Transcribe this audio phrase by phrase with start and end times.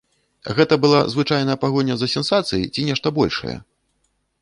[0.59, 3.57] Гэта была звычайная пагоня за сенсацыяй ці нешта большае?